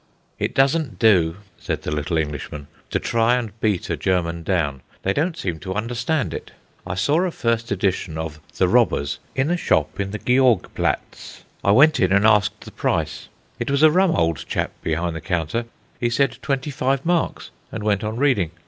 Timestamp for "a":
3.87-3.95, 7.21-7.29, 9.51-9.57, 13.83-13.91